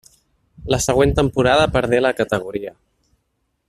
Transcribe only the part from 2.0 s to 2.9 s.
la categoria.